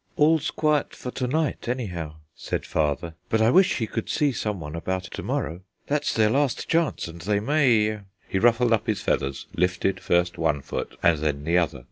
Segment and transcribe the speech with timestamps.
[0.15, 4.75] "All's quiet for to night, anyhow," said Father, "but I wish he could see someone
[4.75, 9.45] about to morrow; that's their last chance, and they may" He ruffled up his feathers,
[9.55, 11.79] lifted first one foot and then the other.